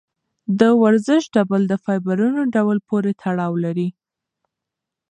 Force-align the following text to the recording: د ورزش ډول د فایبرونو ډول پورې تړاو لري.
د 0.59 0.61
ورزش 0.83 1.21
ډول 1.35 1.61
د 1.67 1.73
فایبرونو 1.83 2.41
ډول 2.55 2.77
پورې 2.89 3.11
تړاو 3.21 3.53
لري. 3.65 3.89